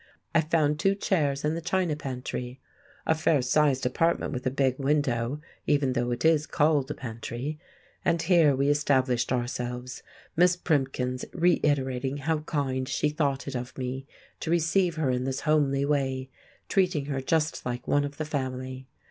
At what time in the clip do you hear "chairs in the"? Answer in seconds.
0.95-1.61